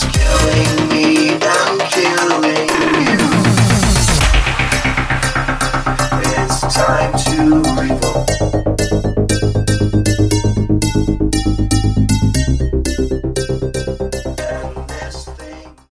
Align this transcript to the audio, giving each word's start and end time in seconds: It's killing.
It's 0.00 0.06
killing. 0.16 0.87